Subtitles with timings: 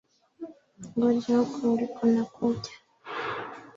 [0.95, 2.73] Ngoja uko uliko nakuja.